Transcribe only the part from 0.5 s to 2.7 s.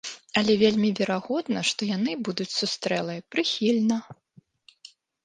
вельмі верагодна, што яны будуць